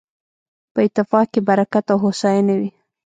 [0.73, 2.69] په اتفاق کې برکت او هوساينه وي